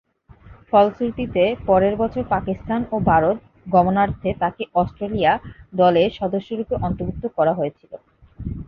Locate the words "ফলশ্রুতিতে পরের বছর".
0.69-2.23